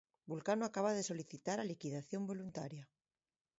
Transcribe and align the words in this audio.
Vulcano 0.31 0.63
acaba 0.65 0.95
de 0.97 1.03
solicitar 1.09 1.57
a 1.59 1.69
liquidación 1.71 2.21
voluntaria. 2.31 2.85